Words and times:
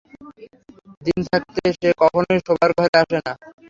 দিন 1.01 1.19
থাকতে 1.29 1.61
সে 1.73 1.89
কখনোই 2.01 2.39
শোবার 2.45 2.69
ঘরে 2.77 2.95
আসে 3.01 3.17
না। 3.19 3.33